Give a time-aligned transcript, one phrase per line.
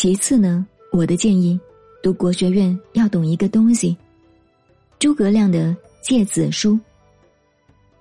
[0.00, 1.60] 其次呢，我的建议，
[2.02, 3.94] 读国学院要懂一个东西，
[4.98, 6.80] 诸葛亮的诫子书。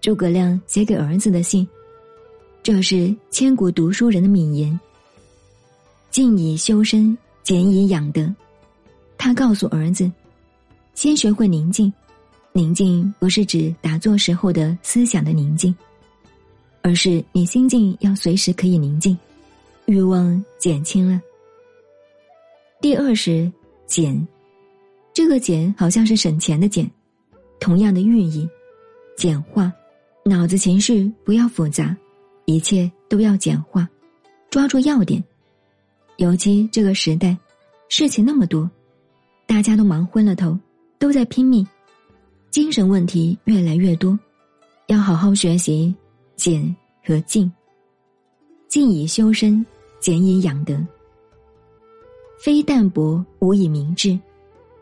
[0.00, 1.64] 诸葛亮写给儿子的信，
[2.64, 4.76] 这是千古读书人的名言。
[6.10, 8.28] 静以修身，俭以养德。
[9.16, 10.10] 他告诉儿子，
[10.96, 11.92] 先学会宁静。
[12.50, 15.72] 宁静不是指打坐时候的思想的宁静，
[16.82, 19.16] 而是你心境要随时可以宁静，
[19.86, 21.20] 欲望减轻了。
[22.84, 23.50] 第二是
[23.86, 24.14] 简，
[25.14, 26.86] 这个简好像是省钱的简，
[27.58, 28.46] 同样的寓意，
[29.16, 29.72] 简化，
[30.22, 31.96] 脑子情绪不要复杂，
[32.44, 33.88] 一切都要简化，
[34.50, 35.24] 抓住要点。
[36.18, 37.34] 尤其这个时代，
[37.88, 38.70] 事情那么多，
[39.46, 40.54] 大家都忙昏了头，
[40.98, 41.66] 都在拼命，
[42.50, 44.18] 精神问题越来越多，
[44.88, 45.94] 要好好学习
[46.36, 47.50] 简和静，
[48.68, 49.64] 静以修身，
[50.00, 50.78] 简以养德。
[52.38, 54.18] 非淡泊无以明志，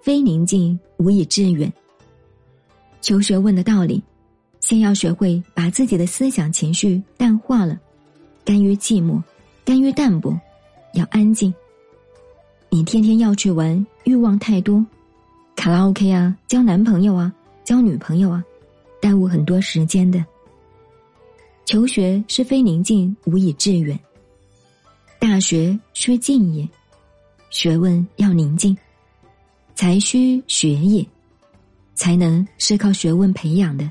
[0.00, 1.72] 非宁静无以致远。
[3.00, 4.02] 求学问的道理，
[4.60, 7.78] 先要学会把自己的思想情绪淡化了，
[8.44, 9.20] 甘于寂寞，
[9.64, 10.38] 甘于淡泊，
[10.94, 11.52] 要安静。
[12.70, 14.84] 你天天要去玩，欲望太多，
[15.56, 17.32] 卡拉 OK 啊，交男朋友啊，
[17.64, 18.44] 交女朋友啊，
[19.00, 20.24] 耽误很多时间的。
[21.64, 23.98] 求学是非宁静无以致远，
[25.18, 26.68] 大学需静也。
[27.50, 28.76] 学问要宁静，
[29.74, 31.06] 才需学也。
[31.94, 33.90] 才能是靠学问培养的。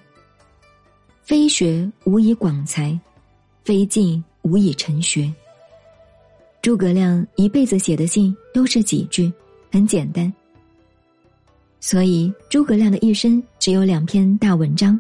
[1.24, 2.98] 非学无以广才，
[3.66, 5.30] 非静无以成学。
[6.62, 9.30] 诸葛亮一辈子写的信都是几句，
[9.70, 10.34] 很简单。
[11.82, 14.98] 所以诸葛亮的一生只有两篇大文章，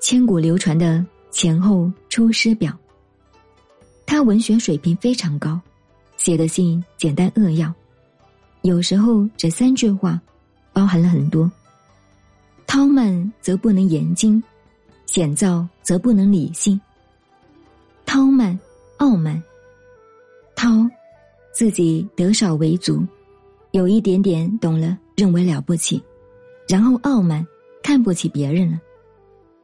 [0.00, 0.98] 千古流传的
[1.30, 2.72] 《前后出师表》。
[4.04, 5.60] 他文学水平非常高。
[6.22, 7.72] 写的信简单扼要，
[8.60, 10.20] 有时候这三句话，
[10.70, 11.50] 包含了很多。
[12.66, 14.40] 韬慢则不能言精，
[15.06, 16.78] 险躁则不能理性。
[18.04, 18.56] 韬慢，
[18.98, 19.42] 傲慢。
[20.54, 20.86] 韬，
[21.52, 23.02] 自己得少为足，
[23.70, 26.02] 有一点点懂了，认为了不起，
[26.68, 27.46] 然后傲慢，
[27.82, 28.78] 看不起别人了，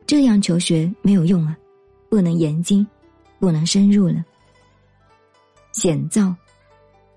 [0.07, 1.55] 这样求学没有用啊，
[2.09, 2.85] 不能言精，
[3.39, 4.25] 不能深入了。
[5.75, 6.35] 险躁。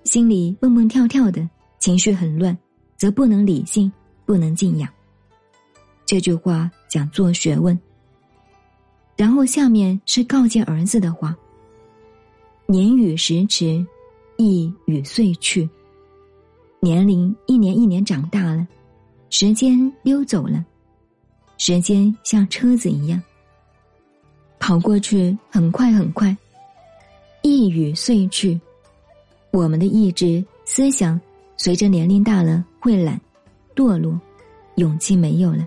[0.03, 1.47] 心里蹦蹦跳跳的，
[1.79, 2.57] 情绪很乱，
[2.97, 3.91] 则不能理性，
[4.25, 4.89] 不能静养。
[6.05, 7.79] 这句话讲做学问。
[9.15, 11.35] 然后下面是告诫儿子的话：
[12.65, 13.85] 年与时迟，
[14.37, 15.69] 意与岁去。
[16.79, 18.65] 年龄一年一年长大了，
[19.29, 20.65] 时间溜走了，
[21.57, 23.21] 时间像车子一样，
[24.59, 26.35] 跑过去很快很快。
[27.43, 28.59] 意与岁去。
[29.51, 31.19] 我们的意志、思想，
[31.57, 33.19] 随着年龄大了会懒、
[33.75, 34.19] 堕落，
[34.75, 35.65] 勇气没有了。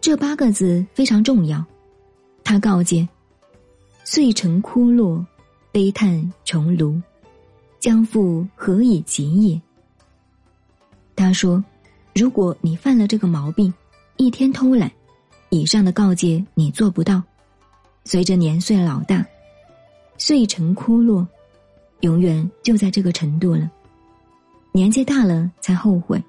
[0.00, 1.64] 这八个字非常重要，
[2.42, 3.08] 他告诫：
[4.04, 5.24] 遂成枯落，
[5.70, 7.00] 悲叹重庐，
[7.78, 9.60] 将复何以及也？
[11.14, 11.62] 他说：
[12.14, 13.72] 如果你犯了这个毛病，
[14.16, 14.90] 一天偷懒，
[15.50, 17.22] 以上的告诫你做不到，
[18.04, 19.24] 随着年岁老大，
[20.16, 21.26] 遂成枯落。
[22.00, 23.68] 永远就在这个程度了，
[24.72, 26.22] 年纪大了才后悔，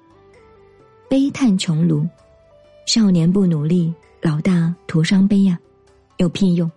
[1.08, 2.08] 悲叹穷庐，
[2.86, 5.58] 少年不努力，老大徒伤悲呀，
[6.16, 6.68] 有屁用？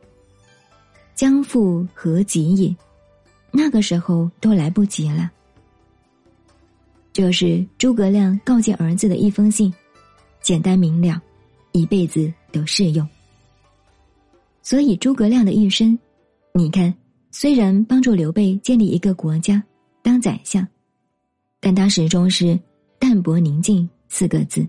[1.16, 2.76] 将复何及也？
[3.52, 5.32] 那个时候都来不及了。
[7.12, 9.74] 这是诸葛亮告诫儿子的一封信，
[10.42, 11.22] 简单明了，
[11.72, 13.08] 一辈子都适用。
[14.62, 15.98] 所以诸葛亮的一生，
[16.54, 16.94] 你看。
[17.36, 19.62] 虽然帮助刘备建立一个国家，
[20.04, 20.66] 当宰相，
[21.60, 22.58] 但他始终是
[23.00, 24.64] 淡泊宁静四个字，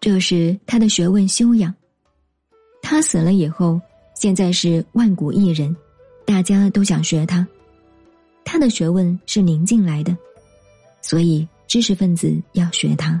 [0.00, 1.74] 这是他的学问修养。
[2.82, 3.80] 他死了以后，
[4.14, 5.76] 现在是万古一人，
[6.24, 7.44] 大家都想学他。
[8.44, 10.16] 他的学问是宁静来的，
[11.00, 13.20] 所以知识分子要学他。